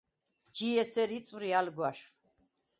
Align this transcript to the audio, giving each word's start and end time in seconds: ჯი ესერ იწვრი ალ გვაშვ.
ჯი 0.59 0.69
ესერ 0.85 1.15
იწვრი 1.19 1.53
ალ 1.61 1.73
გვაშვ. 1.79 2.11